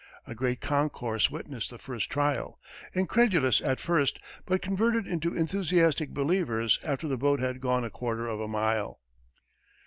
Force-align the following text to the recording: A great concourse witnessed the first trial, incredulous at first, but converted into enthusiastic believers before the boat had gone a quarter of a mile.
A 0.25 0.33
great 0.33 0.61
concourse 0.61 1.29
witnessed 1.29 1.69
the 1.69 1.77
first 1.77 2.09
trial, 2.09 2.59
incredulous 2.93 3.61
at 3.61 3.79
first, 3.79 4.19
but 4.47 4.59
converted 4.59 5.05
into 5.05 5.35
enthusiastic 5.35 6.09
believers 6.09 6.79
before 6.79 7.07
the 7.07 7.17
boat 7.17 7.39
had 7.39 7.61
gone 7.61 7.83
a 7.83 7.91
quarter 7.91 8.27
of 8.27 8.39
a 8.39 8.47
mile. 8.47 8.99